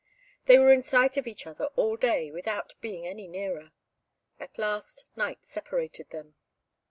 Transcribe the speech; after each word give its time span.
They 0.45 0.57
were 0.57 0.71
in 0.71 0.81
sight 0.81 1.15
of 1.17 1.27
each 1.27 1.45
other 1.45 1.65
all 1.75 1.95
day 1.95 2.31
without 2.31 2.73
being 2.81 3.05
any 3.05 3.27
nearer. 3.27 3.71
At 4.39 4.57
last 4.57 5.05
night 5.15 5.45
separated 5.45 6.09
them. 6.09 6.33